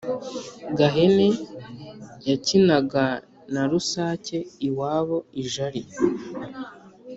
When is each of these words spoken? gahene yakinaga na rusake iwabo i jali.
gahene 0.77 1.27
yakinaga 2.29 3.05
na 3.53 3.63
rusake 3.71 4.37
iwabo 4.67 5.17
i 5.41 5.43
jali. 5.51 5.83